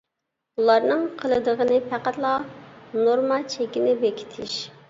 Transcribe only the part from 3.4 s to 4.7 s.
چېكىنى بېكىتىش.